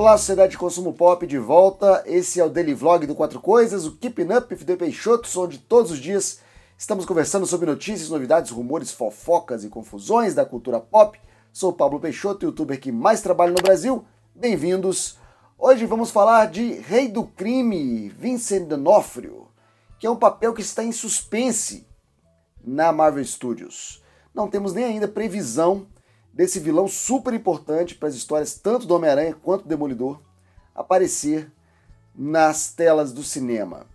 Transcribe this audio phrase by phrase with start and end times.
[0.00, 2.02] Olá, sociedade de consumo pop de volta.
[2.06, 5.90] Esse é o Daily Vlog do Quatro Coisas, o Keeping Up the Peixoto, onde todos
[5.90, 6.40] os dias
[6.74, 11.20] estamos conversando sobre notícias, novidades, rumores, fofocas e confusões da cultura pop.
[11.52, 14.02] Sou Pablo Peixoto, youtuber que mais trabalha no Brasil.
[14.34, 15.18] Bem-vindos.
[15.58, 19.48] Hoje vamos falar de Rei do Crime, Vincent D'Onofrio,
[19.98, 21.86] que é um papel que está em suspense
[22.64, 24.02] na Marvel Studios.
[24.34, 25.86] Não temos nem ainda previsão
[26.32, 30.20] desse vilão super importante para as histórias tanto do Homem-Aranha quanto do Demolidor
[30.74, 31.50] aparecer
[32.14, 33.86] nas telas do cinema.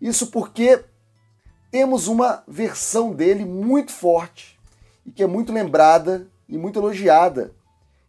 [0.00, 0.84] Isso porque
[1.70, 4.58] temos uma versão dele muito forte
[5.04, 7.52] e que é muito lembrada e muito elogiada,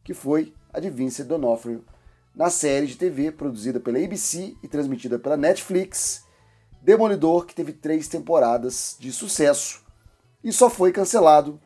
[0.03, 1.84] que foi a de Vincent D'Onofrio
[2.36, 6.23] na série de TV produzida pela ABC e transmitida pela Netflix,
[6.81, 9.84] Demolidor, que teve três temporadas de sucesso
[10.44, 11.59] e só foi cancelado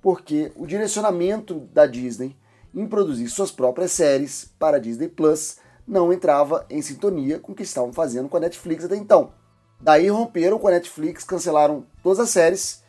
[0.00, 2.36] porque o direcionamento da Disney
[2.74, 7.54] em produzir suas próprias séries para a Disney Plus não entrava em sintonia com o
[7.54, 9.32] que estavam fazendo com a Netflix até então.
[9.80, 12.82] Daí romperam com a Netflix, cancelaram todas as séries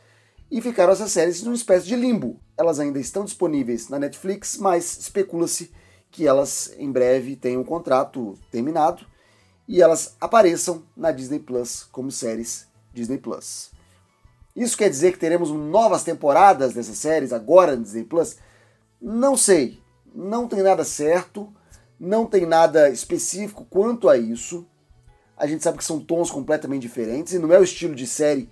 [0.51, 2.39] e ficaram essas séries numa espécie de limbo.
[2.57, 5.71] Elas ainda estão disponíveis na Netflix, mas especula-se
[6.11, 9.05] que elas em breve tenham um contrato terminado
[9.67, 13.71] e elas apareçam na Disney Plus como séries Disney Plus.
[14.55, 18.37] Isso quer dizer que teremos novas temporadas dessas séries agora no Disney Plus?
[19.01, 19.79] Não sei.
[20.13, 21.51] Não tem nada certo,
[21.97, 24.67] não tem nada específico quanto a isso.
[25.37, 28.49] A gente sabe que são tons completamente diferentes e não é o estilo de série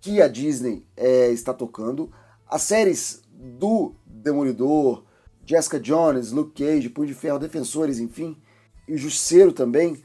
[0.00, 2.12] que a Disney é, está tocando.
[2.48, 5.04] As séries do Demolidor,
[5.44, 8.40] Jessica Jones, Luke Cage, Punho de Ferro, Defensores, enfim,
[8.86, 10.02] e o Justiceiro também,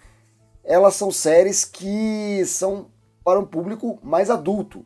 [0.64, 2.88] elas são séries que são
[3.24, 4.86] para um público mais adulto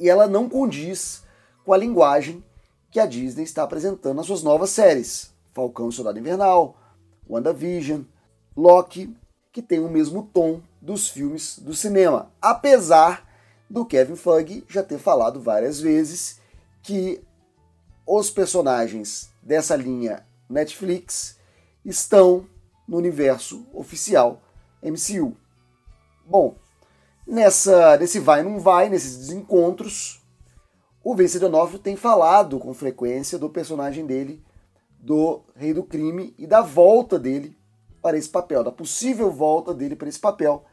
[0.00, 1.22] e ela não condiz
[1.64, 2.42] com a linguagem
[2.90, 5.32] que a Disney está apresentando nas suas novas séries.
[5.52, 6.76] Falcão e Soldado Invernal,
[7.28, 8.02] WandaVision,
[8.56, 9.14] Loki,
[9.52, 12.32] que tem o mesmo tom dos filmes do cinema.
[12.40, 13.28] Apesar
[13.68, 16.40] do Kevin Feige já ter falado várias vezes
[16.82, 17.22] que
[18.06, 21.38] os personagens dessa linha Netflix
[21.84, 22.46] estão
[22.88, 24.42] no universo oficial
[24.82, 25.36] MCU.
[26.26, 26.56] Bom,
[27.30, 30.20] Nessa, nesse vai não vai, nesses desencontros,
[31.00, 34.42] o Vincent D'Onofrio tem falado com frequência do personagem dele,
[34.98, 37.56] do Rei do Crime e da volta dele
[38.02, 40.64] para esse papel, da possível volta dele para esse papel.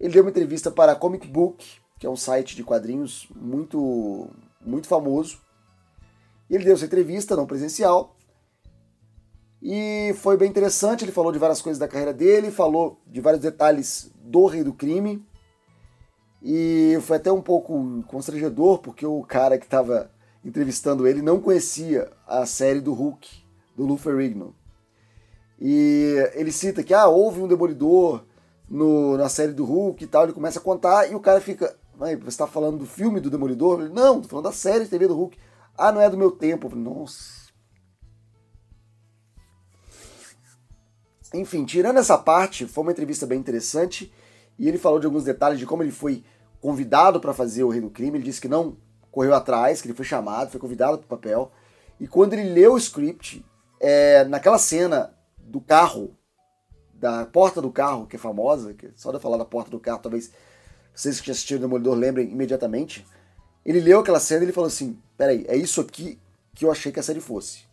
[0.00, 4.30] Ele deu uma entrevista para a Comic Book, que é um site de quadrinhos muito
[4.64, 5.38] muito famoso.
[6.48, 8.16] Ele deu essa entrevista não presencial
[9.60, 11.04] e foi bem interessante.
[11.04, 14.72] Ele falou de várias coisas da carreira dele, falou de vários detalhes do Rei do
[14.72, 15.27] Crime
[16.42, 20.10] e foi até um pouco constrangedor, porque o cara que estava
[20.44, 23.28] entrevistando ele não conhecia a série do Hulk,
[23.76, 24.54] do Lou Ferrigno.
[25.60, 28.24] E ele cita que ah, houve um demolidor
[28.68, 31.76] no, na série do Hulk e tal, ele começa a contar e o cara fica,
[31.98, 33.80] você está falando do filme do Demolidor?
[33.80, 35.36] Ele, não, estou falando da série de TV do Hulk.
[35.76, 36.68] Ah, não é do meu tempo.
[36.68, 37.38] Falei, Nossa.
[41.34, 44.12] Enfim, tirando essa parte, foi uma entrevista bem interessante
[44.58, 46.24] e ele falou de alguns detalhes de como ele foi
[46.60, 48.18] convidado para fazer o Rei do Crime.
[48.18, 48.76] Ele disse que não
[49.10, 51.52] correu atrás, que ele foi chamado, foi convidado para o papel.
[52.00, 53.44] E quando ele leu o script,
[53.80, 56.16] é, naquela cena do carro,
[56.92, 59.78] da porta do carro, que é famosa, que só de eu falar da porta do
[59.78, 60.32] carro, talvez
[60.94, 63.06] vocês que já assistiram Demolidor lembrem imediatamente.
[63.64, 66.18] Ele leu aquela cena e ele falou assim: peraí, é isso aqui
[66.54, 67.68] que eu achei que a série fosse.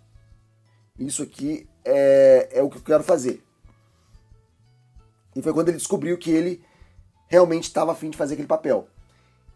[0.99, 3.43] Isso aqui é, é o que eu quero fazer.
[5.35, 6.63] E foi quando ele descobriu que ele
[7.27, 8.87] realmente estava afim de fazer aquele papel.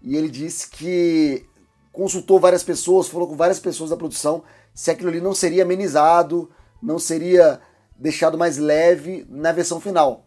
[0.02, 1.46] E ele disse que
[1.92, 4.44] consultou várias pessoas, falou com várias pessoas da produção
[4.74, 6.50] se aquilo ali não seria amenizado,
[6.82, 7.60] não seria
[7.98, 10.26] deixado mais leve na versão final.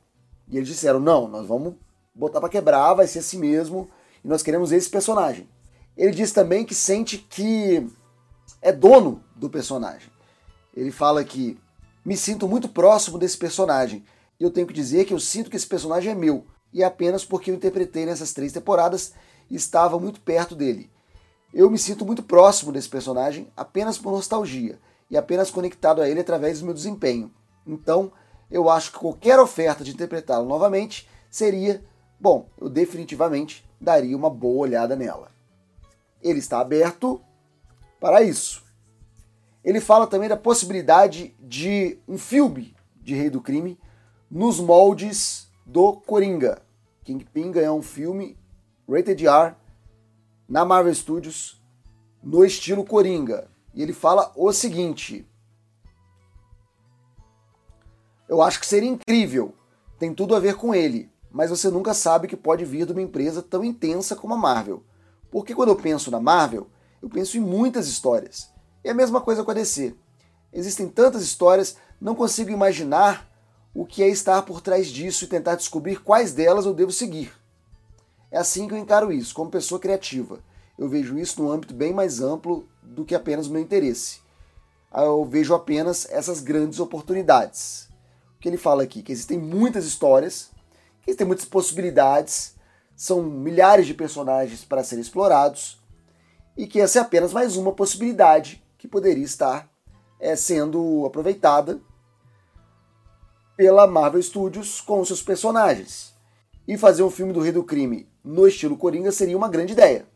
[0.48, 1.74] E eles disseram: não, nós vamos
[2.14, 3.88] botar para quebrar, vai ser assim mesmo,
[4.22, 5.48] e nós queremos esse personagem.
[5.96, 7.86] Ele disse também que sente que
[8.60, 10.10] é dono do personagem.
[10.74, 11.58] Ele fala que
[12.04, 14.04] me sinto muito próximo desse personagem.
[14.38, 17.24] E eu tenho que dizer que eu sinto que esse personagem é meu e apenas
[17.24, 19.12] porque eu interpretei nessas três temporadas
[19.50, 20.90] e estava muito perto dele.
[21.52, 24.78] Eu me sinto muito próximo desse personagem apenas por nostalgia
[25.10, 27.30] e apenas conectado a ele através do meu desempenho.
[27.66, 28.10] Então,
[28.50, 31.84] eu acho que qualquer oferta de interpretá-lo novamente seria,
[32.18, 35.30] bom, eu definitivamente daria uma boa olhada nela.
[36.22, 37.20] Ele está aberto
[38.00, 38.64] para isso.
[39.62, 43.78] Ele fala também da possibilidade de um filme de Rei do Crime
[44.30, 46.60] nos moldes do Coringa.
[47.02, 48.38] Kingpin ganhou um filme
[48.86, 49.54] rated R
[50.46, 51.60] na Marvel Studios
[52.22, 53.48] no estilo Coringa.
[53.74, 55.26] E ele fala o seguinte:
[58.28, 59.54] Eu acho que seria incrível,
[59.98, 63.00] tem tudo a ver com ele, mas você nunca sabe que pode vir de uma
[63.00, 64.84] empresa tão intensa como a Marvel.
[65.30, 66.66] Porque quando eu penso na Marvel,
[67.00, 68.52] eu penso em muitas histórias.
[68.84, 69.96] E a mesma coisa com a DC.
[70.52, 73.31] Existem tantas histórias, não consigo imaginar
[73.74, 77.32] o que é estar por trás disso e tentar descobrir quais delas eu devo seguir.
[78.30, 80.40] É assim que eu encaro isso, como pessoa criativa.
[80.78, 84.20] Eu vejo isso num âmbito bem mais amplo do que apenas o meu interesse.
[84.94, 87.88] Eu vejo apenas essas grandes oportunidades.
[88.36, 89.02] O que ele fala aqui?
[89.02, 90.50] Que existem muitas histórias,
[91.02, 92.54] que existem muitas possibilidades,
[92.96, 95.80] são milhares de personagens para serem explorados,
[96.56, 99.70] e que essa é apenas mais uma possibilidade que poderia estar
[100.20, 101.80] é, sendo aproveitada
[103.56, 106.14] pela Marvel Studios com seus personagens.
[106.66, 110.06] E fazer um filme do Rei do Crime no estilo Coringa seria uma grande ideia.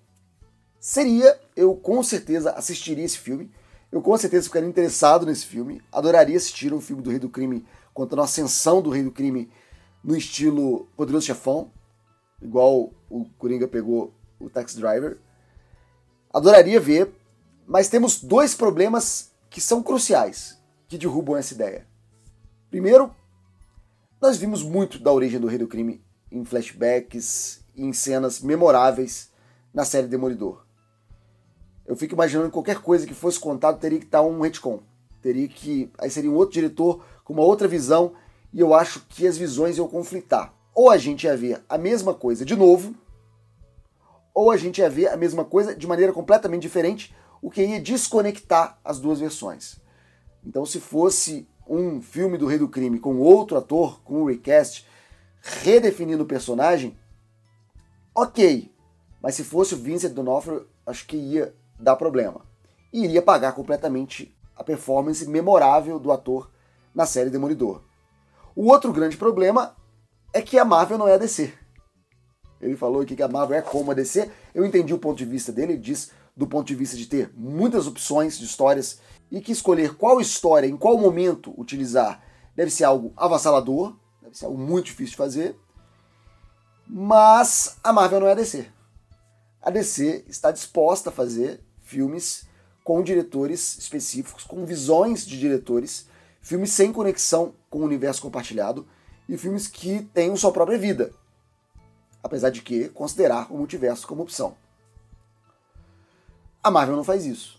[0.79, 3.50] Seria, eu com certeza assistiria esse filme,
[3.91, 7.67] eu com certeza ficaria interessado nesse filme, adoraria assistir um filme do Rei do Crime
[7.93, 9.50] contando a ascensão do Rei do Crime
[10.05, 11.73] no estilo Poderoso Chefão,
[12.41, 15.19] igual o Coringa pegou o Taxi Driver.
[16.33, 17.11] Adoraria ver,
[17.67, 21.87] mas temos dois problemas que são cruciais que derrubam essa ideia.
[22.71, 23.12] Primeiro,
[24.21, 29.31] nós vimos muito da origem do Rei do Crime em flashbacks e em cenas memoráveis
[29.73, 30.65] na série Demolidor.
[31.87, 34.81] Eu fico imaginando que qualquer coisa que fosse contado teria que estar um retcon.
[35.23, 35.91] Teria que.
[35.99, 38.15] Aí seria um outro diretor com uma outra visão,
[38.53, 40.53] e eu acho que as visões iam conflitar.
[40.75, 42.95] Ou a gente ia ver a mesma coisa de novo,
[44.35, 47.81] ou a gente ia ver a mesma coisa de maneira completamente diferente, o que ia
[47.81, 49.79] desconectar as duas versões.
[50.45, 54.87] Então, se fosse um filme do Rei do Crime com outro ator, com um recast,
[55.41, 56.97] redefinindo o personagem,
[58.15, 58.73] ok.
[59.23, 62.43] Mas se fosse o Vincent D'Onofrio, acho que ia dar problema.
[62.93, 66.51] E iria pagar completamente a performance memorável do ator
[66.95, 67.83] na série Demolidor.
[68.55, 69.77] O outro grande problema
[70.33, 71.53] é que a Marvel não é a DC.
[72.61, 74.31] Ele falou aqui que a Marvel é como a DC.
[74.55, 77.31] Eu entendi o ponto de vista dele, ele diz do ponto de vista de ter
[77.35, 82.23] muitas opções de histórias e que escolher qual história, em qual momento utilizar,
[82.55, 85.56] deve ser algo avassalador, deve ser algo muito difícil de fazer.
[86.87, 88.69] Mas a Marvel não é a DC.
[89.61, 92.46] A DC está disposta a fazer filmes
[92.84, 96.06] com diretores específicos, com visões de diretores,
[96.40, 98.87] filmes sem conexão com o universo compartilhado
[99.28, 101.12] e filmes que tenham sua própria vida,
[102.23, 104.56] apesar de que considerar o multiverso como opção.
[106.62, 107.58] A Marvel não faz isso.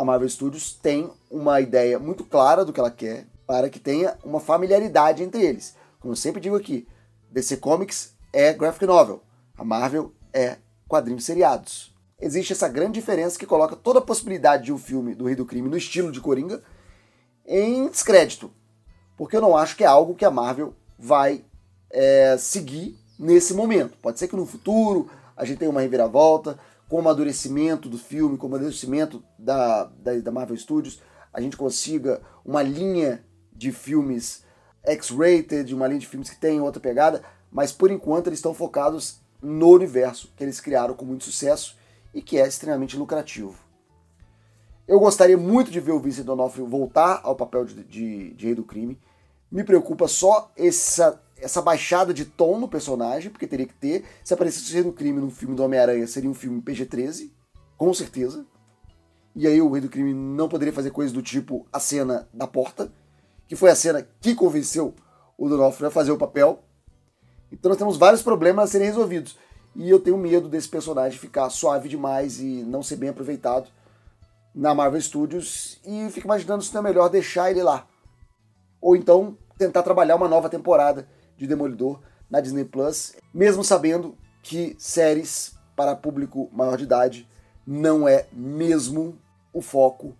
[0.00, 4.16] A Marvel Studios tem uma ideia muito clara do que ela quer para que tenha
[4.24, 5.76] uma familiaridade entre eles.
[6.00, 6.88] Como eu sempre digo aqui,
[7.30, 9.22] DC Comics é graphic novel,
[9.58, 10.56] a Marvel é
[10.88, 11.94] quadrinhos seriados.
[12.18, 15.44] Existe essa grande diferença que coloca toda a possibilidade de um filme do Rei do
[15.44, 16.62] Crime no estilo de Coringa
[17.46, 18.50] em descrédito.
[19.18, 21.44] Porque eu não acho que é algo que a Marvel vai
[21.90, 23.98] é, seguir nesse momento.
[23.98, 26.58] Pode ser que no futuro a gente tenha uma reviravolta,
[26.90, 31.00] com o amadurecimento do filme, com o amadurecimento da, da, da Marvel Studios,
[31.32, 34.42] a gente consiga uma linha de filmes
[34.82, 39.20] X-rated, uma linha de filmes que tem outra pegada, mas por enquanto eles estão focados
[39.40, 41.76] no universo que eles criaram com muito sucesso
[42.12, 43.54] e que é extremamente lucrativo.
[44.88, 48.54] Eu gostaria muito de ver o Vincent D'Onofrio voltar ao papel de, de, de Rei
[48.56, 48.98] do Crime.
[49.48, 54.04] Me preocupa só essa essa baixada de tom no personagem, porque teria que ter.
[54.22, 57.30] Se aparecesse o crime no filme do Homem-Aranha, seria um filme PG-13,
[57.76, 58.46] com certeza.
[59.34, 62.46] E aí o Rei do Crime não poderia fazer coisas do tipo a cena da
[62.46, 62.92] porta,
[63.46, 64.94] que foi a cena que convenceu
[65.38, 66.62] o Donofrio a fazer o papel.
[67.50, 69.38] Então nós temos vários problemas a serem resolvidos.
[69.74, 73.70] E eu tenho medo desse personagem ficar suave demais e não ser bem aproveitado
[74.54, 75.80] na Marvel Studios.
[75.84, 77.86] E fico imaginando se não é melhor deixar ele lá.
[78.80, 81.06] Ou então tentar trabalhar uma nova temporada
[81.40, 87.28] de Demolidor na Disney Plus, mesmo sabendo que séries para público maior de idade
[87.66, 89.18] não é mesmo
[89.52, 90.14] o foco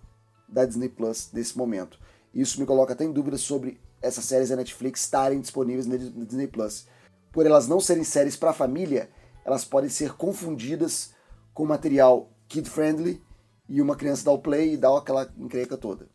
[0.48, 1.98] da Disney Plus nesse momento.
[2.34, 6.46] Isso me coloca até em dúvida sobre essas séries da Netflix estarem disponíveis na Disney
[6.46, 6.86] Plus.
[7.30, 9.10] Por elas não serem séries para família,
[9.44, 11.12] elas podem ser confundidas
[11.52, 13.22] com material kid-friendly
[13.68, 16.08] e uma criança dá o play e dá aquela encrenca toda.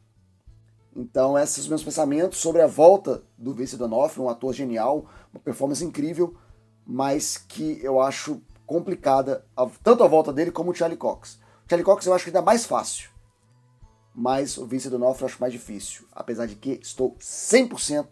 [0.96, 5.42] Então, esses são meus pensamentos sobre a volta do Vince D'Onofrio, um ator genial, uma
[5.42, 6.36] performance incrível,
[6.86, 9.46] mas que eu acho complicada,
[9.84, 11.38] tanto a volta dele como o Charlie Cox.
[11.66, 13.10] O Charlie Cox eu acho ainda mais fácil,
[14.14, 18.08] mas o Vince D'Onofrio eu acho mais difícil, apesar de que estou 100%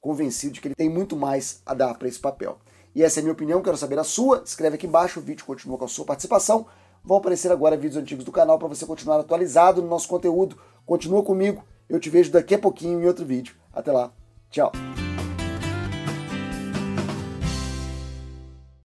[0.00, 2.58] convencido de que ele tem muito mais a dar para esse papel.
[2.94, 4.42] E essa é a minha opinião, quero saber a sua.
[4.42, 6.66] Escreve aqui embaixo, o vídeo continua com a sua participação.
[7.04, 10.56] Vão aparecer agora vídeos antigos do canal para você continuar atualizado no nosso conteúdo.
[10.86, 13.54] Continua comigo eu te vejo daqui a pouquinho em outro vídeo.
[13.72, 14.12] Até lá.
[14.50, 14.72] Tchau!